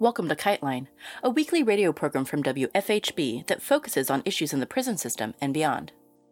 [0.00, 0.86] Welcome to Kiteline,
[1.24, 5.52] a weekly radio program from WFHB that focuses on issues in the prison system and
[5.52, 5.90] beyond.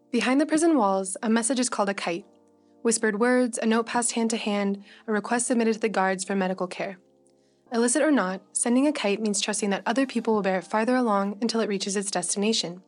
[0.09, 2.25] Behind the prison walls, a message is called a kite.
[2.81, 6.33] Whispered words, a note passed hand to hand, a request submitted to the guards for
[6.33, 6.97] medical care.
[7.73, 10.95] Illicit or not, sending a kite means trusting that other people will bear it farther
[10.95, 12.81] along until it reaches its destination.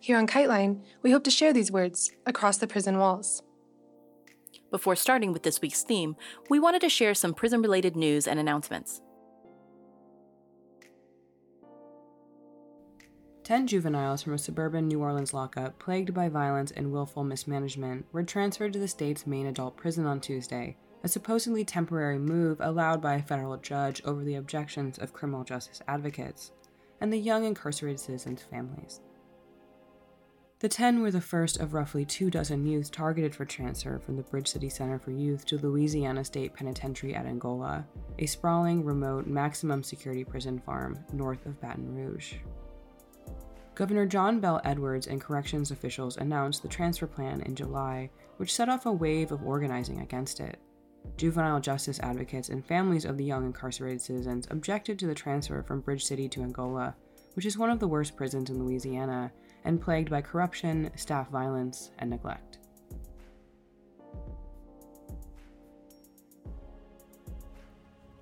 [0.00, 3.44] Here on Kiteline, we hope to share these words across the prison walls.
[4.72, 6.16] Before starting with this week's theme,
[6.50, 9.00] we wanted to share some prison related news and announcements.
[13.48, 18.22] Ten juveniles from a suburban New Orleans lockup, plagued by violence and willful mismanagement, were
[18.22, 23.14] transferred to the state's main adult prison on Tuesday, a supposedly temporary move allowed by
[23.14, 26.52] a federal judge over the objections of criminal justice advocates
[27.00, 29.00] and the young incarcerated citizens' families.
[30.58, 34.24] The 10 were the first of roughly two dozen youth targeted for transfer from the
[34.24, 37.86] Bridge City Center for Youth to Louisiana State Penitentiary at Angola,
[38.18, 42.34] a sprawling, remote, maximum security prison farm north of Baton Rouge.
[43.78, 48.68] Governor John Bel Edwards and corrections officials announced the transfer plan in July, which set
[48.68, 50.58] off a wave of organizing against it.
[51.16, 55.80] Juvenile justice advocates and families of the young incarcerated citizens objected to the transfer from
[55.80, 56.96] Bridge City to Angola,
[57.34, 59.30] which is one of the worst prisons in Louisiana
[59.64, 62.57] and plagued by corruption, staff violence, and neglect.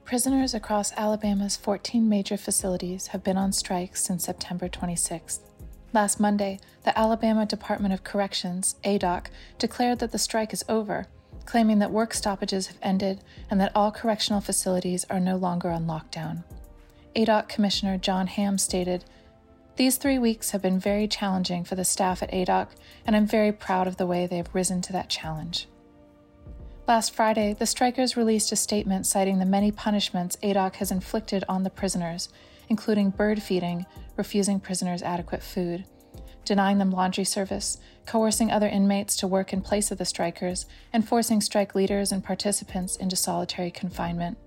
[0.07, 5.41] Prisoners across Alabama's 14 major facilities have been on strike since September 26th.
[5.93, 9.27] Last Monday, the Alabama Department of Corrections, ADOC,
[9.59, 11.09] declared that the strike is over,
[11.45, 15.87] claiming that work stoppages have ended and that all correctional facilities are no longer on
[15.89, 16.45] lockdown.
[17.17, 19.05] ADOC Commissioner John Hamm stated,
[19.75, 22.69] These three weeks have been very challenging for the staff at ADOC,
[23.05, 25.67] and I'm very proud of the way they have risen to that challenge.
[26.89, 31.65] Last Friday, the strikers released a statement citing the many punishments ADOC has inflicted on
[31.65, 32.29] the prisoners,
[32.69, 35.85] including bird feeding, refusing prisoners adequate food,
[36.45, 41.09] denying them laundry service, coercing other inmates to work in place of the strikers, and
[41.09, 44.39] forcing strike leaders and participants into solitary confinement.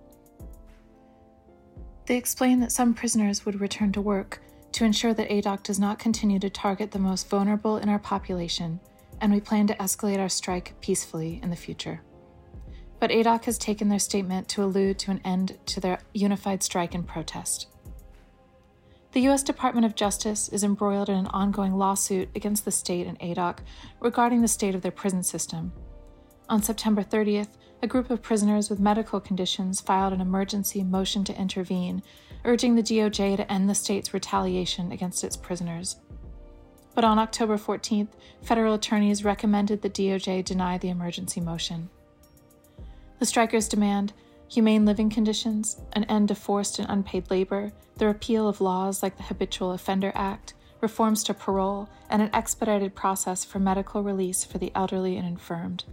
[2.06, 6.00] They explained that some prisoners would return to work to ensure that ADOC does not
[6.00, 8.79] continue to target the most vulnerable in our population,
[9.19, 12.01] and we plan to escalate our strike peacefully in the future.
[12.99, 16.93] But ADOC has taken their statement to allude to an end to their unified strike
[16.93, 17.67] and protest.
[19.11, 19.41] The U.S.
[19.41, 23.59] Department of Justice is embroiled in an ongoing lawsuit against the state and ADOC
[23.99, 25.71] regarding the state of their prison system.
[26.47, 27.49] On September 30th,
[27.81, 32.03] a group of prisoners with medical conditions filed an emergency motion to intervene,
[32.43, 35.95] urging the DOJ to end the state's retaliation against its prisoners.
[36.93, 38.09] But on October 14th,
[38.43, 41.89] federal attorneys recommended the DOJ deny the emergency motion.
[43.19, 44.13] The strikers demand
[44.50, 49.16] humane living conditions, an end to forced and unpaid labor, the repeal of laws like
[49.16, 54.57] the Habitual Offender Act, reforms to parole, and an expedited process for medical release for
[54.57, 55.84] the elderly and infirmed.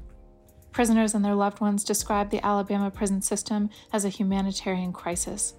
[0.73, 5.55] Prisoners and their loved ones describe the Alabama prison system as a humanitarian crisis.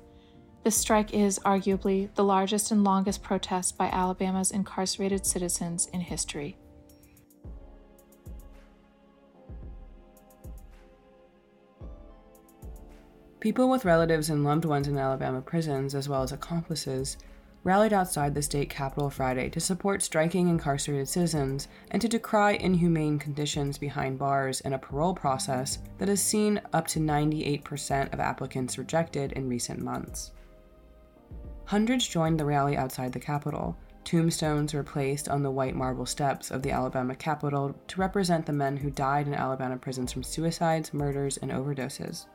[0.63, 6.57] This strike is arguably the largest and longest protest by Alabama's incarcerated citizens in history.
[13.39, 17.17] People with relatives and loved ones in Alabama prisons, as well as accomplices,
[17.63, 23.19] rallied outside the state capitol Friday to support striking incarcerated citizens and to decry inhumane
[23.19, 28.77] conditions behind bars and a parole process that has seen up to 98% of applicants
[28.77, 30.31] rejected in recent months.
[31.65, 33.77] Hundreds joined the rally outside the Capitol.
[34.03, 38.53] Tombstones were placed on the white marble steps of the Alabama Capitol to represent the
[38.53, 42.25] men who died in Alabama prisons from suicides, murders, and overdoses.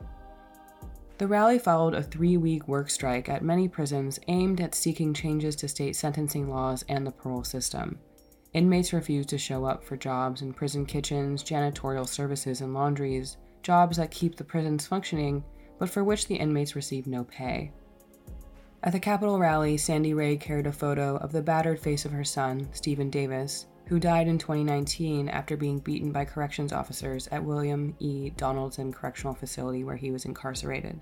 [1.22, 5.54] The rally followed a three week work strike at many prisons aimed at seeking changes
[5.54, 8.00] to state sentencing laws and the parole system.
[8.54, 13.98] Inmates refused to show up for jobs in prison kitchens, janitorial services, and laundries, jobs
[13.98, 15.44] that keep the prisons functioning,
[15.78, 17.70] but for which the inmates receive no pay.
[18.82, 22.24] At the Capitol rally, Sandy Ray carried a photo of the battered face of her
[22.24, 27.94] son, Stephen Davis, who died in 2019 after being beaten by corrections officers at William
[27.98, 28.30] E.
[28.30, 31.00] Donaldson Correctional Facility where he was incarcerated.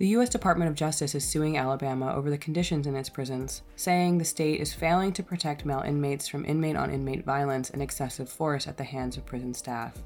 [0.00, 0.30] The U.S.
[0.30, 4.58] Department of Justice is suing Alabama over the conditions in its prisons, saying the state
[4.58, 8.78] is failing to protect male inmates from inmate on inmate violence and excessive force at
[8.78, 9.98] the hands of prison staff.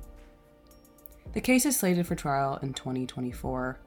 [1.33, 3.79] The case is slated for trial in 2024.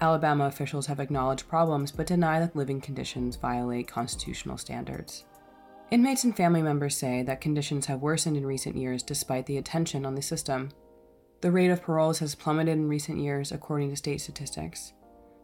[0.00, 5.24] Alabama officials have acknowledged problems but deny that living conditions violate constitutional standards.
[5.90, 10.06] Inmates and family members say that conditions have worsened in recent years despite the attention
[10.06, 10.70] on the system.
[11.40, 14.94] The rate of paroles has plummeted in recent years, according to state statistics.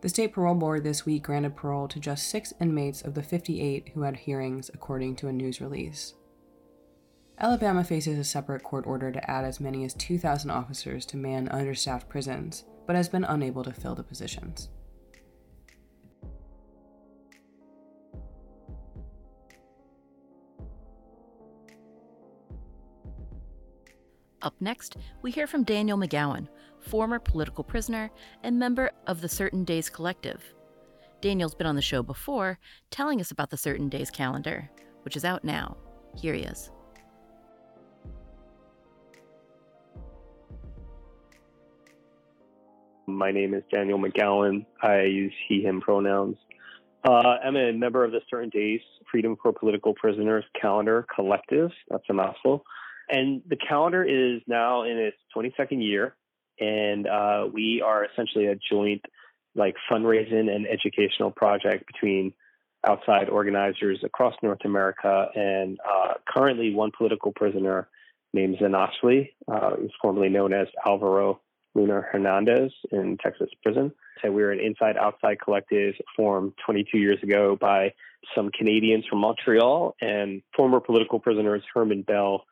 [0.00, 3.90] The state parole board this week granted parole to just six inmates of the 58
[3.92, 6.14] who had hearings, according to a news release.
[7.38, 11.48] Alabama faces a separate court order to add as many as 2,000 officers to man
[11.48, 14.70] understaffed prisons, but has been unable to fill the positions.
[24.42, 26.48] Up next, we hear from Daniel McGowan,
[26.78, 28.10] former political prisoner
[28.42, 30.42] and member of the Certain Days Collective.
[31.20, 32.58] Daniel's been on the show before,
[32.90, 34.70] telling us about the Certain Days calendar,
[35.02, 35.76] which is out now.
[36.16, 36.70] Here he is.
[43.06, 44.64] My name is Daniel McGowan.
[44.82, 46.36] I use he, him pronouns.
[47.06, 51.70] Uh, I'm a member of the Certain Days Freedom for Political Prisoners Calendar Collective.
[51.90, 52.64] That's a mouthful.
[53.10, 56.14] And the calendar is now in its 22nd year.
[56.58, 59.02] And uh, we are essentially a joint
[59.54, 62.32] like fundraising and educational project between
[62.86, 67.88] outside organizers across North America and uh, currently one political prisoner
[68.32, 71.40] named Xinachtli, uh, who's formerly known as Alvaro
[71.74, 73.92] Luna Hernandez in Texas prison.
[74.22, 77.94] So we were an inside outside collective formed 22 years ago by
[78.34, 82.44] some Canadians from Montreal and former political prisoners Herman Bell,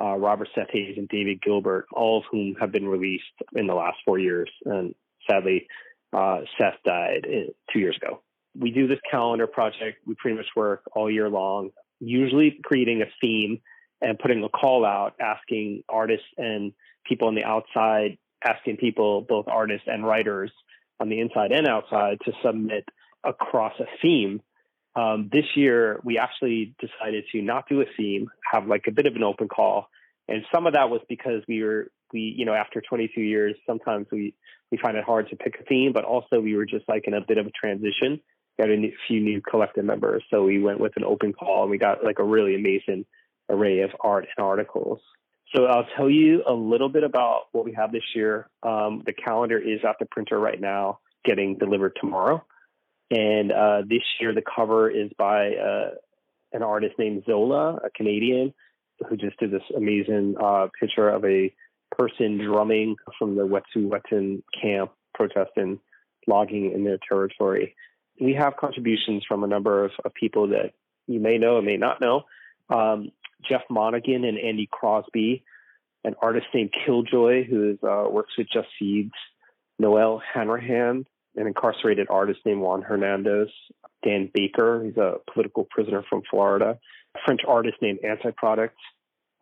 [0.00, 3.24] uh, Robert Seth Hayes, and David Gilbert, all of whom have been released
[3.54, 4.50] in the last four years.
[4.64, 4.94] And
[5.30, 5.66] sadly,
[6.12, 8.22] uh, Seth died uh, two years ago.
[8.56, 9.98] We do this calendar project.
[10.06, 11.70] We pretty much work all year long,
[12.00, 13.60] usually creating a theme
[14.00, 16.72] and putting a call out asking artists and
[17.04, 20.52] people on the outside asking people, both artists and writers
[21.00, 22.84] on the inside and outside, to submit
[23.24, 24.40] across a theme.
[24.96, 29.06] Um, this year, we actually decided to not do a theme, have like a bit
[29.06, 29.88] of an open call,
[30.28, 34.06] and some of that was because we were we you know after 22 years, sometimes
[34.12, 34.34] we
[34.70, 37.14] we find it hard to pick a theme, but also we were just like in
[37.14, 38.20] a bit of a transition.
[38.58, 41.78] Got a few new collective members, so we went with an open call, and we
[41.78, 43.04] got like a really amazing
[43.50, 45.00] array of art and articles.
[45.54, 48.48] So I'll tell you a little bit about what we have this year.
[48.62, 52.44] Um, the calendar is at the printer right now, getting delivered tomorrow.
[53.10, 55.90] And uh, this year, the cover is by uh,
[56.52, 58.54] an artist named Zola, a Canadian,
[59.08, 61.52] who just did this amazing uh, picture of a
[61.96, 65.80] person drumming from the Wet'suwet'en camp protesting
[66.26, 67.74] logging in their territory.
[68.20, 70.72] We have contributions from a number of, of people that
[71.06, 72.22] you may know and may not know.
[72.70, 73.10] Um,
[73.48, 75.44] Jeff Monaghan and Andy Crosby,
[76.04, 79.12] an artist named Killjoy who is, uh, works with Just Seeds,
[79.78, 81.04] Noelle Hanrahan,
[81.36, 83.48] an incarcerated artist named Juan Hernandez,
[84.04, 86.78] Dan Baker, he's a political prisoner from Florida,
[87.14, 88.76] a French artist named Anti-Product,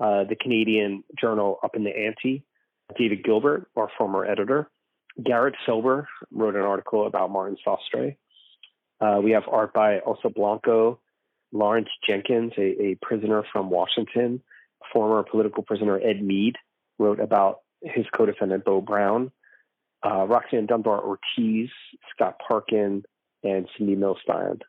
[0.01, 2.45] uh, the Canadian journal Upping the Anti,
[2.99, 4.71] David Gilbert, our former editor,
[5.23, 8.17] Garrett Felber wrote an article about Martin Sostre.
[9.01, 11.01] Uh, we have art by Oso Blanco,
[11.53, 14.43] Lawrence Jenkins, a, a prisoner from Washington,
[14.93, 16.57] former political prisoner Ed Mead,
[16.99, 19.31] wrote about his co-defendant Bo Brown.
[20.05, 21.71] Uh, Roxanne Dunbar Ortiz,
[22.15, 23.05] Scott Parkin,
[23.43, 24.61] and Cindy Milstein.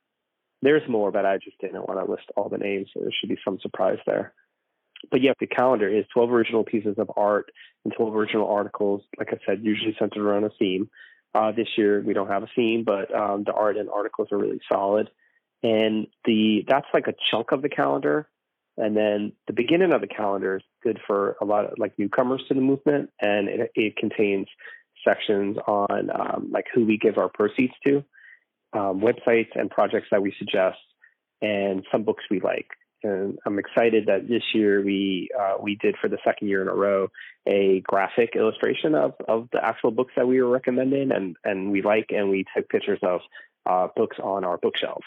[0.61, 2.89] There's more, but I just didn't want to list all the names.
[2.93, 4.33] So there should be some surprise there.
[5.11, 7.51] But yeah, the calendar is 12 original pieces of art
[7.83, 9.01] and 12 original articles.
[9.17, 10.89] Like I said, usually centered around a theme.
[11.35, 14.37] Uh, this year we don't have a theme, but um, the art and articles are
[14.37, 15.09] really solid
[15.63, 18.27] and the that's like a chunk of the calendar
[18.77, 22.43] and then the beginning of the calendar is good for a lot of like newcomers
[22.47, 24.47] to the movement and it, it contains
[25.07, 28.03] sections on um, like who we give our proceeds to
[28.73, 30.77] um, websites and projects that we suggest
[31.41, 32.67] and some books we like
[33.03, 36.67] and I'm excited that this year we uh, we did for the second year in
[36.67, 37.09] a row
[37.45, 41.81] a graphic illustration of of the actual books that we were recommending and and we
[41.81, 43.21] like and we took pictures of
[43.65, 45.05] uh, books on our bookshelves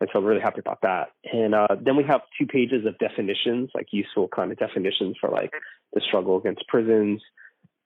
[0.00, 1.08] and so I'm really happy about that.
[1.30, 5.28] And uh, then we have two pages of definitions, like useful kind of definitions for
[5.28, 5.52] like
[5.92, 7.20] the struggle against prisons.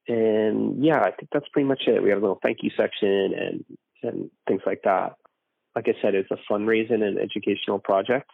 [0.06, 2.02] And yeah, I think that's pretty much it.
[2.02, 3.64] We have a little thank you section and
[4.02, 5.14] and things like that.
[5.75, 8.30] Like I said, it's a fundraising and educational project.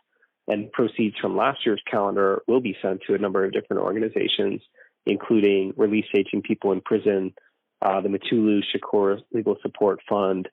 [0.49, 4.63] And proceeds from last year's calendar will be sent to a number of different organizations,
[5.07, 7.35] including Release Aging People in Prison,
[7.83, 10.49] uh, the Mutulu Shakur Legal Support Fund,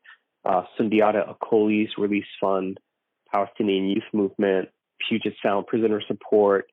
[0.46, 2.80] uh, Sundiata Acoli's Release Fund,
[3.34, 4.70] Palestinian Youth Movement,
[5.08, 6.70] Puget Sound Prisoner Support,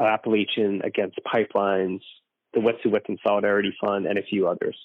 [0.00, 2.00] Appalachian Against Pipelines,
[2.54, 4.76] the Wet'suwet'en Solidarity Fund, and a few others.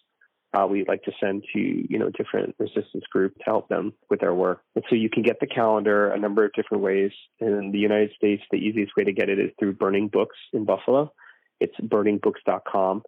[0.52, 4.20] Uh, we like to send to you know different resistance groups to help them with
[4.20, 4.62] their work.
[4.76, 7.12] And so you can get the calendar a number of different ways.
[7.40, 10.66] In the United States, the easiest way to get it is through Burning Books in
[10.66, 11.14] Buffalo.
[11.60, 13.04] It's burningbooks.com.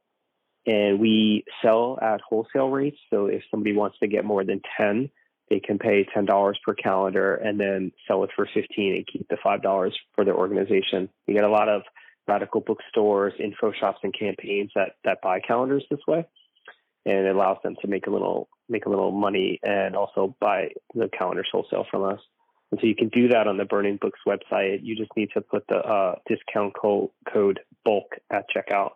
[0.67, 2.97] and we sell at wholesale rates.
[3.09, 5.09] So if somebody wants to get more than 10,
[5.49, 9.37] they can pay $10 per calendar and then sell it for 15 and keep the
[9.43, 11.09] $5 for their organization.
[11.27, 11.81] We get a lot of
[12.27, 16.25] radical bookstores, info shops, and campaigns that, that buy calendars this way.
[17.05, 20.69] And it allows them to make a little make a little money and also buy
[20.93, 22.19] the calendars wholesale from us.
[22.71, 24.79] And so you can do that on the Burning Books website.
[24.81, 28.91] You just need to put the uh, discount co- code bulk at checkout.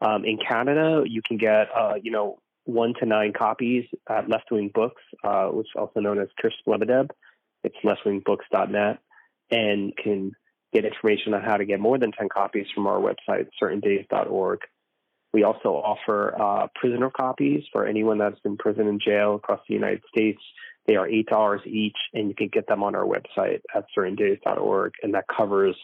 [0.00, 4.50] Um, in Canada, you can get, uh, you know, one to nine copies at Left
[4.50, 7.10] Wing Books, uh, which is also known as Kirsch Lebedeb.
[7.62, 8.98] It's leftwingbooks.net
[9.50, 10.32] and can
[10.72, 14.60] get information on how to get more than 10 copies from our website, certaindays.org.
[15.32, 19.74] We also offer uh, prisoner copies for anyone that's in prison and jail across the
[19.74, 20.40] United States.
[20.86, 25.14] They are $8 each, and you can get them on our website at certaindays.org, and
[25.14, 25.76] that covers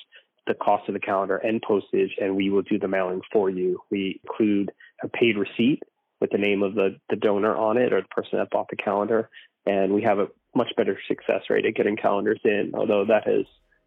[0.47, 3.81] the cost of the calendar and postage, and we will do the mailing for you.
[3.91, 4.73] We include
[5.03, 5.83] a paid receipt
[6.21, 8.77] with the name of the, the donor on it or the person that bought the
[8.77, 9.29] calendar,
[9.67, 13.45] and we have a much better success rate at getting calendars in, although that has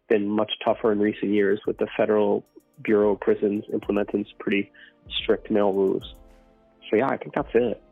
[0.08, 2.44] been much tougher in recent years with the Federal
[2.82, 4.70] Bureau of Prisons implementing some pretty
[5.22, 6.14] strict mail rules.
[6.90, 7.82] So, yeah, I think that's it.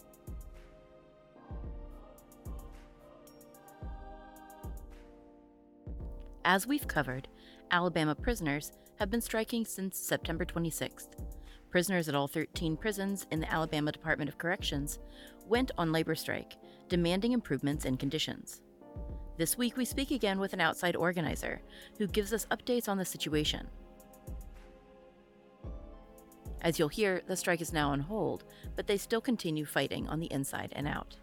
[6.45, 7.27] As we've covered,
[7.71, 11.09] Alabama prisoners have been striking since September 26th.
[11.71, 14.99] Prisoners at all 13 prisons in the Alabama Department of Corrections
[15.47, 16.53] went on labor strike,
[16.89, 18.61] demanding improvements in conditions.
[19.37, 21.61] This week, we speak again with an outside organizer
[21.99, 23.67] who gives us updates on the situation.
[26.61, 28.45] As you'll hear, the strike is now on hold,
[28.77, 31.17] but they still continue fighting on the inside and out.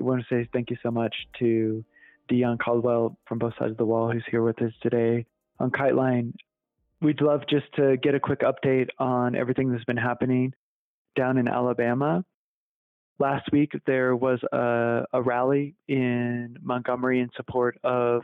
[0.00, 1.84] I want to say thank you so much to
[2.28, 5.26] Dion Caldwell from both sides of the wall who's here with us today
[5.60, 6.32] on Kiteline.
[7.00, 10.52] We'd love just to get a quick update on everything that's been happening
[11.16, 12.24] down in Alabama.
[13.18, 18.22] Last week, there was a, a rally in Montgomery in support of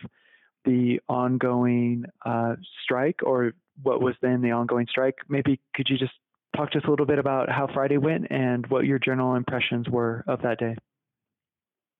[0.64, 5.16] the ongoing uh, strike, or what was then the ongoing strike.
[5.28, 6.12] Maybe could you just
[6.56, 9.88] talk to us a little bit about how Friday went and what your general impressions
[9.88, 10.76] were of that day?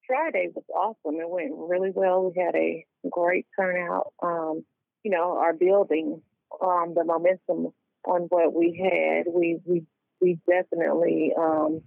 [0.06, 1.18] Friday was awesome.
[1.20, 2.30] It went really well.
[2.30, 4.12] We had a great turnout.
[4.22, 4.64] Um,
[5.02, 6.22] you know, our building,
[6.62, 7.72] um, the momentum
[8.06, 9.84] on what we had, we we
[10.24, 11.82] we definitely um,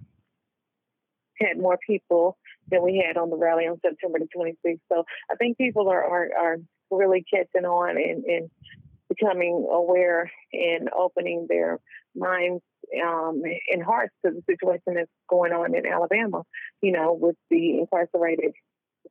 [1.40, 2.38] had more people
[2.70, 4.80] than we had on the rally on September the 26th.
[4.92, 6.58] So I think people are are, are
[6.92, 8.50] really catching on and, and
[9.10, 11.80] becoming aware and opening their
[12.16, 12.62] minds
[13.04, 13.42] um,
[13.72, 16.44] and hearts to the situation that's going on in Alabama.
[16.82, 18.52] You know, with the incarcerated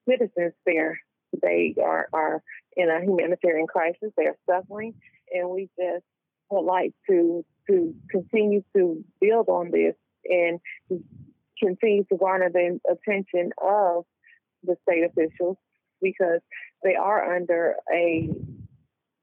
[0.08, 1.00] citizens there,
[1.42, 2.42] they are are
[2.76, 4.12] in a humanitarian crisis.
[4.16, 4.94] They are suffering,
[5.32, 6.04] and we just
[6.50, 9.94] would like to to continue to build on this
[10.24, 10.60] and
[11.58, 14.04] continue to garner the attention of
[14.62, 15.56] the state officials
[16.02, 16.40] because
[16.82, 18.28] they are under a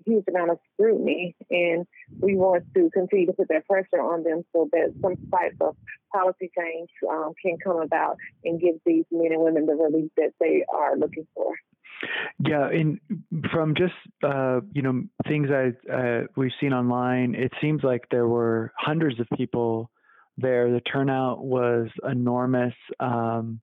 [0.05, 1.85] huge amount of scrutiny, and
[2.19, 5.75] we want to continue to put that pressure on them so that some type of
[6.11, 10.31] policy change um, can come about and give these men and women the relief that
[10.39, 11.53] they are looking for.
[12.39, 12.99] Yeah, and
[13.51, 13.93] from just
[14.23, 19.19] uh, you know things I uh, we've seen online, it seems like there were hundreds
[19.19, 19.89] of people
[20.37, 20.71] there.
[20.71, 23.61] The turnout was enormous, um,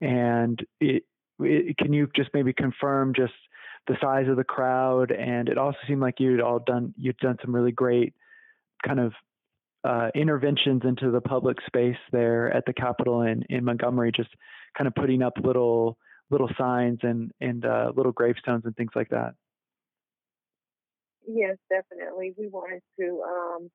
[0.00, 1.04] and it,
[1.40, 3.34] it, can you just maybe confirm just
[3.86, 7.36] the size of the crowd, and it also seemed like you'd all done you'd done
[7.42, 8.14] some really great
[8.84, 9.12] kind of
[9.84, 14.30] uh, interventions into the public space there at the Capitol in, in Montgomery, just
[14.76, 15.96] kind of putting up little
[16.30, 19.34] little signs and and uh, little gravestones and things like that.
[21.28, 22.34] Yes, definitely.
[22.38, 23.70] We wanted to um,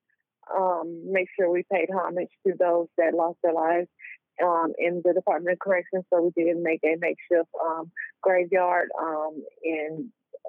[0.54, 3.88] um, make sure we paid homage to those that lost their lives
[4.42, 6.04] um, in the Department of Corrections.
[6.12, 7.90] So we did make a makeshift um,
[8.22, 10.08] graveyard um, and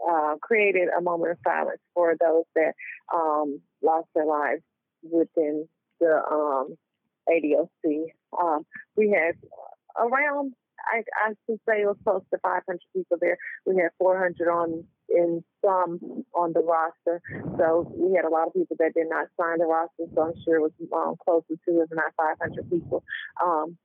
[0.10, 2.74] uh, created a moment of silence for those that
[3.14, 4.62] um, lost their lives
[5.04, 5.68] within
[6.00, 6.22] the
[7.30, 8.06] ADOC.
[8.96, 9.36] We had
[10.00, 10.54] around,
[10.86, 13.38] I, I say, it was close to 500 people there.
[13.66, 17.22] We had 400 on in some on the roster.
[17.58, 20.06] So we had a lot of people that did not sign the roster.
[20.16, 23.04] So I'm sure it was um, closer to, if not 500 people.
[23.44, 23.78] Um,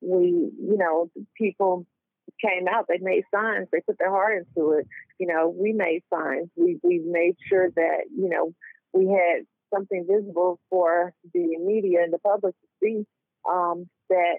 [0.00, 1.86] we, you know, people
[2.40, 2.86] came out.
[2.88, 3.68] They made signs.
[3.72, 4.86] They put their heart into it.
[5.18, 6.48] You know, we made signs.
[6.56, 8.52] We we made sure that you know
[8.92, 13.06] we had something visible for the media and the public to see
[13.50, 14.36] um, that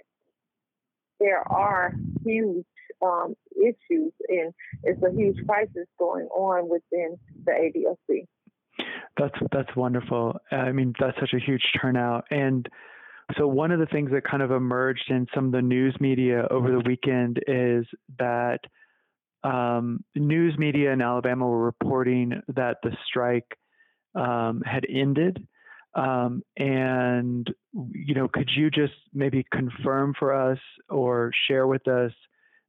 [1.20, 1.94] there are
[2.26, 2.66] huge
[3.02, 8.28] um, issues, and it's a huge crisis going on within the ADOC.
[9.18, 10.38] That's that's wonderful.
[10.52, 12.68] I mean, that's such a huge turnout, and
[13.38, 16.48] so one of the things that kind of emerged in some of the news media
[16.50, 17.86] over the weekend is
[18.20, 18.60] that
[19.44, 23.58] um, news media in Alabama were reporting that the strike
[24.16, 25.46] um, had ended.
[25.98, 32.12] Um, and you know, could you just maybe confirm for us or share with us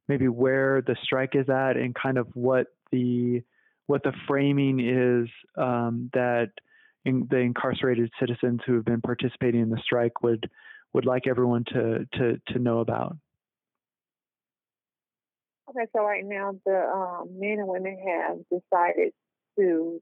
[0.07, 3.41] maybe where the strike is at and kind of what the
[3.85, 6.49] what the framing is um, that
[7.05, 10.49] in, the incarcerated citizens who have been participating in the strike would
[10.93, 13.15] would like everyone to to to know about.
[15.69, 19.13] Okay, so right now the um, men and women have decided
[19.57, 20.01] to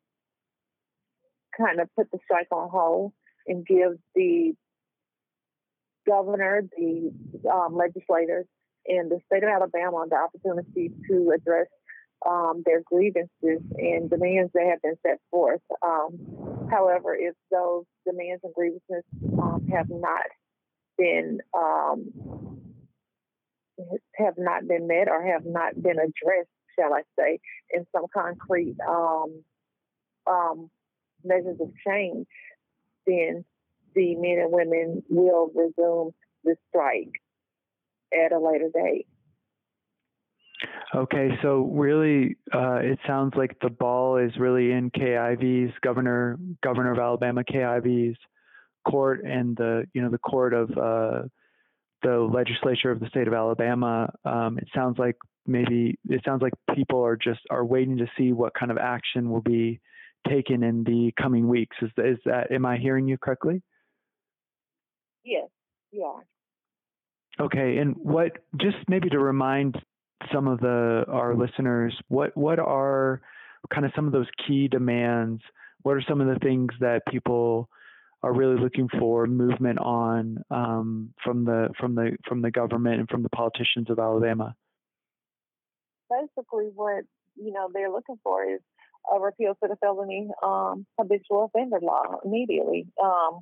[1.57, 3.13] kind of put the strike on hold
[3.47, 4.53] and give the
[6.07, 7.11] governor, the
[7.51, 8.45] um, legislators
[8.87, 11.67] and the state of Alabama the opportunity to address
[12.25, 15.61] um, their grievances and demands that have been set forth.
[15.85, 19.03] Um, however, if those demands and grievances
[19.39, 20.25] um, have not
[20.97, 22.09] been um,
[24.15, 27.39] have not been met or have not been addressed, shall I say,
[27.71, 29.43] in some concrete um,
[30.25, 30.69] um,
[31.23, 32.27] measures of change,
[33.05, 33.45] then
[33.95, 37.11] the men and women will resume the strike
[38.13, 39.07] at a later date.
[40.95, 46.39] Okay, so really, uh, it sounds like the ball is really in Kay Ivey's governor,
[46.63, 48.15] governor of Alabama, Kay Ivey's
[48.89, 51.23] court, and the you know the court of uh,
[52.03, 54.09] the legislature of the state of Alabama.
[54.23, 58.31] Um, it sounds like maybe it sounds like people are just are waiting to see
[58.31, 59.79] what kind of action will be
[60.29, 61.75] taken in the coming weeks.
[61.81, 63.61] Is, is that am I hearing you correctly?
[65.23, 65.49] Yes.
[65.91, 66.19] Yeah.
[67.39, 69.77] Okay, and what just maybe to remind
[70.33, 73.21] some of the our listeners, what what are
[73.73, 75.41] kind of some of those key demands?
[75.83, 77.69] What are some of the things that people
[78.23, 83.09] are really looking for movement on um, from the from the from the government and
[83.09, 84.55] from the politicians of Alabama?
[86.09, 87.03] Basically, what
[87.35, 88.61] you know they're looking for is
[89.13, 93.39] a repeal to the felony um, habitual offender law immediately um,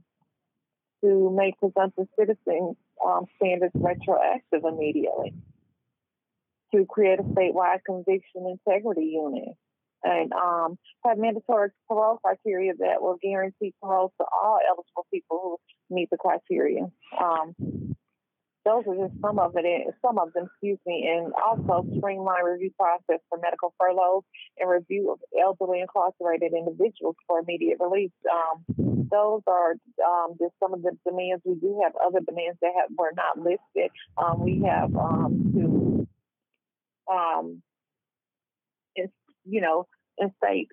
[1.04, 2.76] to make presumptive sentencing
[3.06, 5.34] um, standards retroactive immediately,
[6.74, 9.56] to create a statewide conviction integrity unit,
[10.04, 15.40] and um, have mandatory parole criteria that will guarantee parole to all eligible people
[15.90, 16.90] who meet the criteria.
[17.20, 17.95] Um,
[18.66, 22.72] those are just some of it, some of them, excuse me, and also streamline review
[22.78, 24.24] process for medical furloughs
[24.58, 28.12] and review of elderly incarcerated individuals for immediate release.
[28.30, 31.44] Um, those are um, just some of the demands.
[31.46, 33.92] We do have other demands that have, were not listed.
[34.18, 36.08] Um, we have um,
[37.08, 37.62] to, um,
[39.46, 39.86] you know,
[40.18, 40.70] instate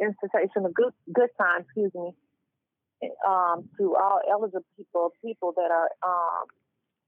[0.00, 2.12] institution of good good time, excuse me,
[3.26, 6.46] um, to all eligible people, people that are um,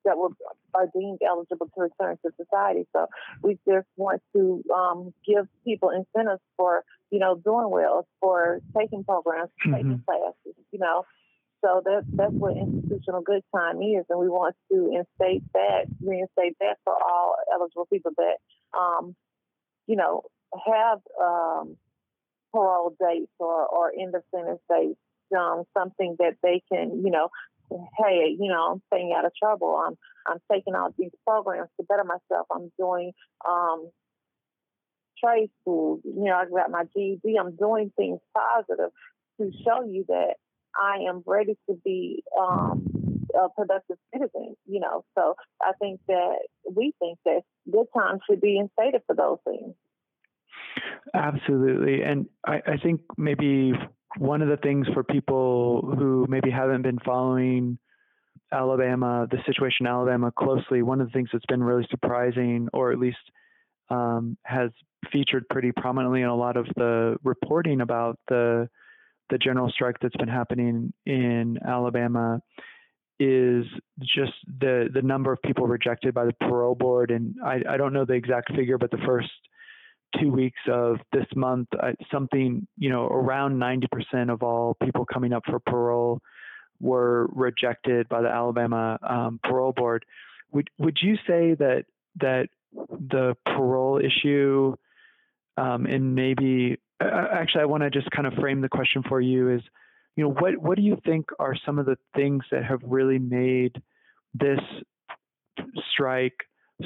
[0.08, 0.30] that were
[0.74, 2.86] are deemed eligible to return to society.
[2.94, 3.06] So
[3.42, 9.04] we just want to um, give people incentives for you know doing well, for taking
[9.04, 9.74] programs, mm-hmm.
[9.74, 11.04] taking classes, you know.
[11.64, 16.56] So that that's what institutional good time is, and we want to instate that, reinstate
[16.60, 19.16] that for all eligible people that, um,
[19.88, 21.76] you know, have um,
[22.52, 25.00] parole dates or or end of sentence dates,
[25.36, 27.28] um, something that they can, you know,
[27.70, 29.80] hey, you know, I'm staying out of trouble.
[29.86, 29.94] I'm
[30.26, 32.46] I'm taking out these programs to better myself.
[32.52, 33.12] I'm doing
[33.48, 33.90] um,
[35.22, 36.00] trade school.
[36.04, 37.36] You know, I got my GED.
[37.38, 38.90] I'm doing things positive
[39.40, 40.34] to show you that
[40.76, 42.86] I am ready to be um,
[43.34, 44.56] a productive citizen.
[44.66, 46.38] You know, so I think that
[46.70, 49.74] we think that good time should be instated for those things.
[51.14, 53.72] Absolutely, and I, I think maybe
[54.16, 57.78] one of the things for people who maybe haven't been following
[58.52, 62.92] Alabama, the situation in Alabama closely, one of the things that's been really surprising, or
[62.92, 63.18] at least
[63.90, 64.70] um, has
[65.12, 68.68] featured pretty prominently in a lot of the reporting about the
[69.30, 72.40] the general strike that's been happening in Alabama,
[73.20, 73.66] is
[74.00, 77.10] just the the number of people rejected by the parole board.
[77.10, 79.28] And I, I don't know the exact figure, but the first
[80.18, 85.32] two weeks of this month, uh, something, you know, around 90% of all people coming
[85.32, 86.20] up for parole
[86.80, 90.04] were rejected by the Alabama um, parole board.
[90.52, 91.84] Would, would you say that,
[92.20, 94.74] that the parole issue
[95.56, 99.50] um, and maybe, actually, I want to just kind of frame the question for you
[99.50, 99.62] is,
[100.16, 103.18] you know, what, what do you think are some of the things that have really
[103.18, 103.82] made
[104.34, 104.60] this
[105.92, 106.36] strike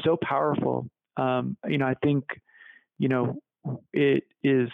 [0.03, 2.25] so powerful um, you know, I think,
[2.99, 3.37] you know,
[3.93, 4.69] it is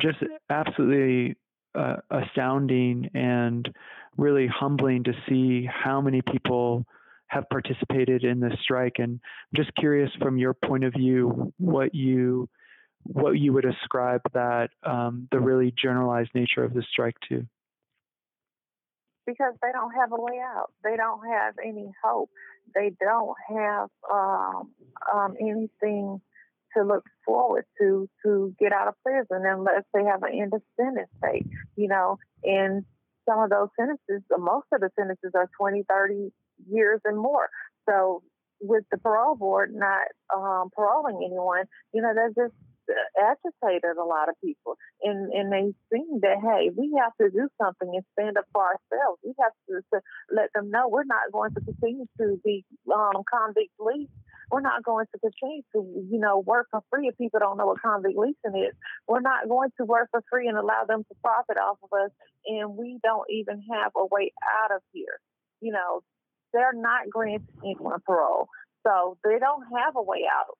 [0.00, 0.18] just
[0.50, 1.36] absolutely
[1.74, 3.68] uh, astounding and
[4.16, 6.84] really humbling to see how many people
[7.28, 8.94] have participated in this strike.
[8.98, 12.48] And I'm just curious, from your point of view, what you
[13.06, 17.46] what you would ascribe that um, the really generalized nature of the strike to
[19.26, 20.70] because they don't have a way out.
[20.82, 22.30] They don't have any hope.
[22.74, 24.70] They don't have um,
[25.12, 26.20] um, anything
[26.76, 30.62] to look forward to to get out of prison unless they have an end of
[30.76, 31.46] sentence date.
[31.76, 32.84] You know, and
[33.28, 36.30] some of those sentences, most of the sentences are 20, 30
[36.70, 37.48] years and more.
[37.88, 38.22] So
[38.60, 42.54] with the parole board not um, paroling anyone, you know, they're just
[43.18, 47.48] agitated a lot of people, and and they think that hey, we have to do
[47.60, 49.20] something and stand up for ourselves.
[49.24, 53.22] We have to, to let them know we're not going to continue to be um,
[53.30, 54.08] convict lease.
[54.50, 57.66] We're not going to continue to, you know, work for free if people don't know
[57.66, 58.74] what convict leasing is.
[59.08, 62.10] We're not going to work for free and allow them to profit off of us,
[62.46, 65.20] and we don't even have a way out of here.
[65.60, 66.00] You know,
[66.52, 68.48] they're not granting anyone parole,
[68.86, 70.56] so they don't have a way out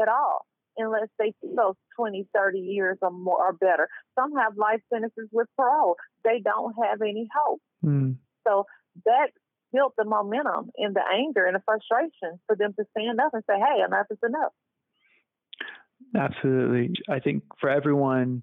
[0.00, 3.88] at all unless they go 20, 30 years or more or better.
[4.18, 5.96] Some have life sentences with parole.
[6.24, 7.60] They don't have any hope.
[7.84, 8.16] Mm.
[8.46, 8.64] So
[9.04, 9.30] that
[9.72, 13.42] built the momentum and the anger and the frustration for them to stand up and
[13.48, 14.52] say, hey, enough is enough.
[16.14, 16.94] Absolutely.
[17.08, 18.42] I think for everyone,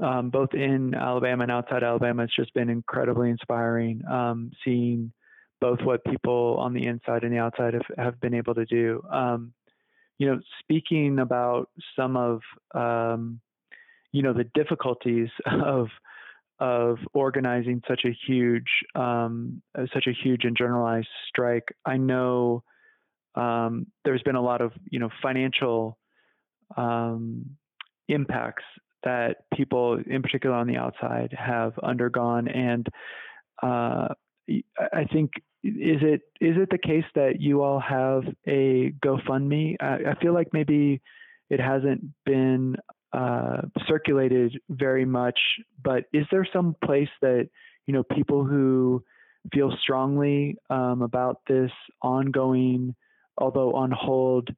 [0.00, 5.12] um, both in Alabama and outside Alabama, it's just been incredibly inspiring um, seeing
[5.60, 9.02] both what people on the inside and the outside have, have been able to do.
[9.10, 9.52] Um,
[10.18, 12.40] you know, speaking about some of,
[12.74, 13.40] um,
[14.10, 15.88] you know, the difficulties of
[16.62, 22.62] of organizing such a huge, um, uh, such a huge and generalized strike, I know
[23.34, 25.98] um, there's been a lot of, you know, financial
[26.76, 27.56] um,
[28.08, 28.62] impacts
[29.02, 32.86] that people, in particular on the outside, have undergone, and
[33.60, 34.08] uh,
[34.48, 35.32] I think
[35.64, 39.76] is it is it the case that you all have a GoFundMe?
[39.80, 41.02] I, I feel like maybe
[41.50, 42.76] it hasn't been
[43.12, 45.38] uh, circulated very much,
[45.82, 47.48] but is there some place that
[47.86, 49.02] you know people who
[49.52, 51.70] feel strongly um, about this
[52.00, 52.94] ongoing,
[53.38, 54.48] although on hold,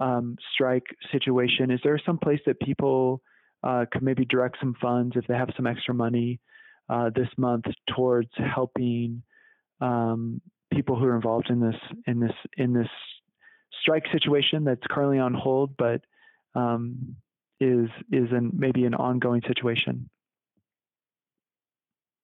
[0.00, 1.70] um, strike situation?
[1.70, 3.22] Is there some place that people
[3.62, 6.38] uh, could maybe direct some funds if they have some extra money
[6.88, 7.64] uh, this month
[7.94, 9.22] towards helping?
[9.80, 10.40] um,
[10.72, 12.88] people who are involved in this in this in this
[13.82, 16.00] strike situation that's currently on hold, but
[16.54, 17.16] um,
[17.60, 20.08] is is an, maybe an ongoing situation.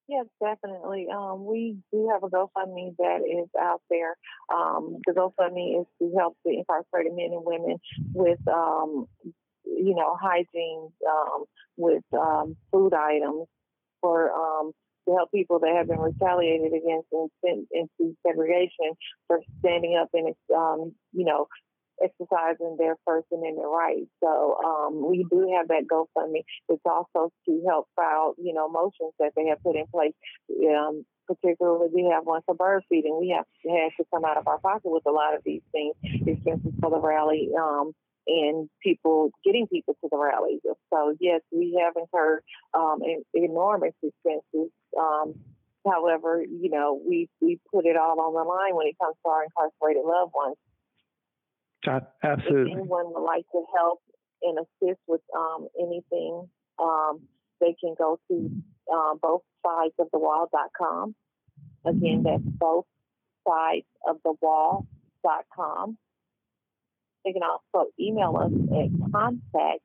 [0.08, 1.06] Yes, definitely.
[1.14, 4.14] Um, we do have a GoFundMe that is out there.
[4.52, 7.78] Um, the GoFundMe is to help the incarcerated men and women
[8.12, 9.06] with, um,
[9.64, 11.44] you know, hygiene, um,
[11.78, 13.46] with um, food items
[14.02, 14.72] for um,
[15.08, 18.92] to help people that have been retaliated against and sent into segregation
[19.28, 21.46] for standing up and, um, you know,
[22.02, 24.10] exercising their First Amendment rights.
[24.22, 26.44] So um, we do have that GoFundMe.
[26.68, 30.14] It's also to help file, you know, motions that they have put in place.
[30.50, 33.18] Um, particularly, we have one for bird feeding.
[33.20, 35.94] We have had to come out of our pocket with a lot of these things,
[36.02, 37.50] expenses for the rally.
[37.58, 37.92] Um,
[38.26, 40.60] and people getting people to the rallies.
[40.92, 42.42] So yes, we have incurred
[42.74, 43.00] um,
[43.34, 44.70] enormous expenses.
[44.98, 45.34] Um,
[45.84, 49.30] however, you know we we put it all on the line when it comes to
[49.30, 50.56] our incarcerated loved ones.
[52.22, 52.72] Absolutely.
[52.72, 54.00] If anyone would like to help
[54.42, 57.20] and assist with um, anything, um,
[57.60, 58.50] they can go to
[58.92, 61.14] uh, both sides of the wall.com.
[61.84, 62.86] Again, that's both
[63.46, 65.98] sides of the wall.com.
[67.24, 69.80] They can also email us at contact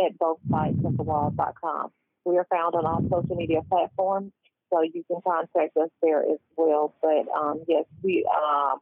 [0.00, 1.90] at both sides of the wall.com.
[2.24, 4.32] We are found on all social media platforms,
[4.72, 6.94] so you can contact us there as well.
[7.02, 8.78] But um, yes, we, um,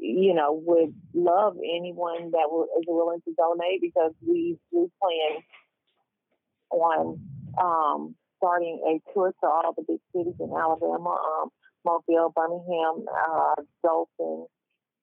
[0.00, 2.46] you know, would love anyone that
[2.78, 5.42] is willing to donate because we do plan
[6.70, 7.20] on
[7.60, 11.48] um, starting a tour to all the big cities in Alabama, um,
[11.84, 14.46] Mobile, Birmingham, uh, Dothan,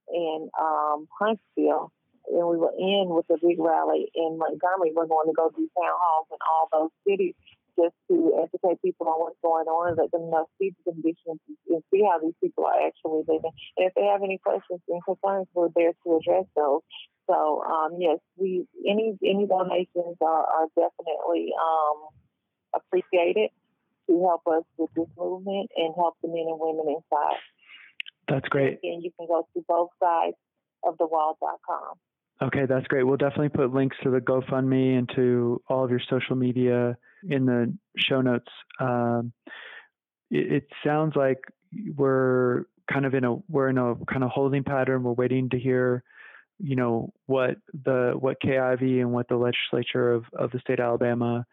[0.09, 1.91] and um, Huntsville,
[2.27, 4.91] and we will end with a big rally in Montgomery.
[4.95, 7.35] We're going to go do town halls in all those cities
[7.79, 11.39] just to educate people on what's going on and let them know see the conditions
[11.47, 13.55] and see how these people are actually living.
[13.77, 16.81] And if they have any questions and concerns, we're there to address those.
[17.29, 22.11] So um, yes, we any any donations are, are definitely um,
[22.75, 23.49] appreciated
[24.09, 27.39] to help us with this movement and help the men and women inside.
[28.27, 28.79] That's great.
[28.83, 30.35] And you can go to both sides
[30.83, 31.95] of the wall.com.
[32.41, 33.03] Okay, that's great.
[33.03, 37.45] We'll definitely put links to the GoFundMe and to all of your social media in
[37.45, 38.51] the show notes.
[38.79, 39.33] Um,
[40.29, 41.39] it, it sounds like
[41.95, 45.03] we're kind of in a we're in a kind of holding pattern.
[45.03, 46.03] We're waiting to hear,
[46.59, 50.79] you know, what the what Kay Ivey and what the legislature of, of the state
[50.79, 51.45] of Alabama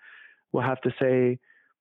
[0.52, 1.38] will have to say.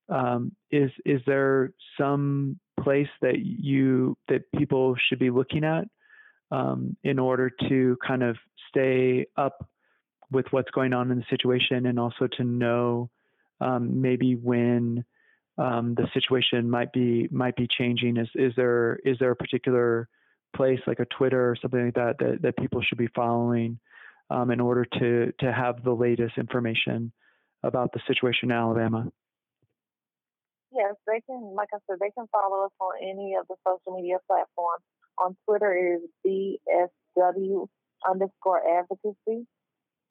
[0.07, 5.85] Um, is is there some place that you that people should be looking at
[6.51, 8.37] um, in order to kind of
[8.69, 9.67] stay up
[10.31, 13.09] with what's going on in the situation and also to know
[13.61, 15.03] um, maybe when
[15.57, 18.17] um, the situation might be might be changing.
[18.17, 20.09] Is is there is there a particular
[20.55, 23.77] place like a twitter or something like that that, that people should be following
[24.29, 27.11] um, in order to to have the latest information
[27.63, 29.07] about the situation in alabama?
[30.71, 33.97] Yes they can like i said they can follow us on any of the social
[33.97, 34.83] media platforms.
[35.17, 37.67] On twitter is bsw
[38.07, 39.47] underscore advocacy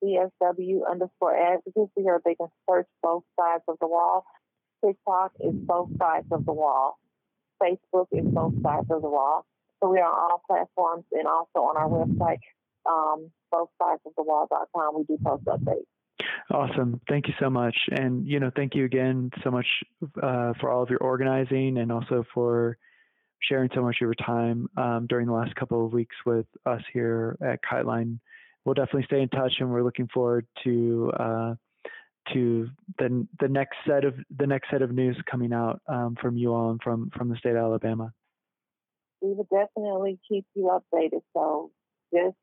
[0.05, 4.25] bsw underscore advocacy or they can search both sides of the wall
[4.85, 6.99] TikTok is both sides of the wall.
[7.63, 9.47] Facebook is both sides of the wall.
[9.83, 12.39] So we are on all platforms and also on our website,
[12.89, 14.97] um, both sides of the wall.com.
[14.97, 15.87] We do post updates.
[16.51, 17.01] Awesome.
[17.09, 17.77] Thank you so much.
[17.91, 19.67] And, you know, thank you again so much
[20.23, 22.77] uh, for all of your organizing and also for
[23.43, 26.83] sharing so much of your time um, during the last couple of weeks with us
[26.93, 28.19] here at KiteLine.
[28.65, 31.55] We'll definitely stay in touch and we're looking forward to uh,
[32.33, 36.37] to the the next set of the next set of news coming out um, from
[36.37, 38.13] you all and from from the state of Alabama.
[39.21, 41.23] We will definitely keep you updated.
[41.35, 41.71] So
[42.13, 42.37] just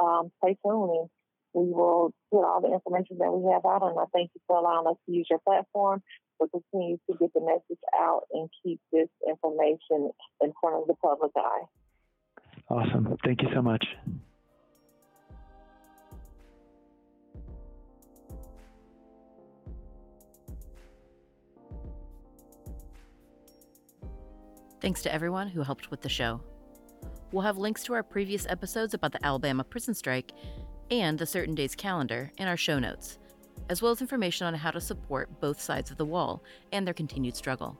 [0.00, 1.08] um, stay tuned.
[1.54, 4.58] We will put all the information that we have out, and I thank you for
[4.58, 6.02] allowing us to use your platform.
[6.38, 10.94] We'll continue to get the message out and keep this information in front of the
[10.94, 11.64] public eye.
[12.70, 13.16] Awesome.
[13.24, 13.84] Thank you so much.
[24.88, 26.40] Thanks to everyone who helped with the show.
[27.30, 30.32] We'll have links to our previous episodes about the Alabama prison strike
[30.90, 33.18] and the Certain Days calendar in our show notes,
[33.68, 36.94] as well as information on how to support both sides of the wall and their
[36.94, 37.76] continued struggle.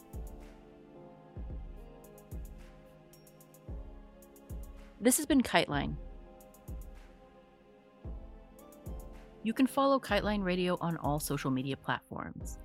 [5.01, 5.97] This has been KiteLine.
[9.45, 12.59] You can follow KiteLine Radio on all social media platforms.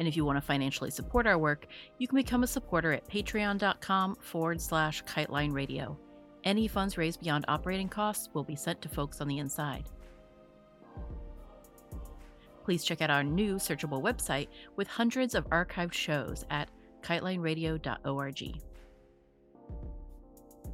[0.00, 1.66] And if you want to financially support our work,
[1.98, 5.96] you can become a supporter at patreon.com forward slash kiteline radio.
[6.42, 9.84] Any funds raised beyond operating costs will be sent to folks on the inside.
[12.64, 16.70] Please check out our new searchable website with hundreds of archived shows at
[17.02, 18.62] kitelineradio.org.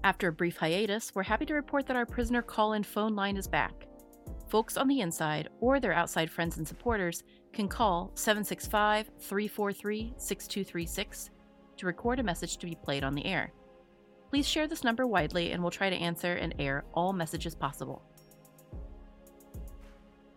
[0.05, 3.37] After a brief hiatus, we're happy to report that our prisoner call in phone line
[3.37, 3.89] is back.
[4.49, 7.25] Folks on the inside or their outside friends and supporters
[7.57, 11.31] can call 765 343 6236
[11.79, 13.51] to record a message to be played on the air.
[14.29, 18.03] Please share this number widely and we'll try to answer and air all messages possible.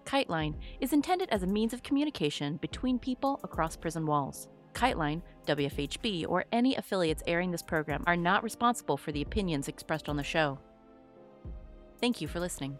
[0.05, 4.47] KiteLine is intended as a means of communication between people across prison walls.
[4.73, 10.08] KiteLine, WFHB, or any affiliates airing this program are not responsible for the opinions expressed
[10.08, 10.58] on the show.
[11.99, 12.79] Thank you for listening.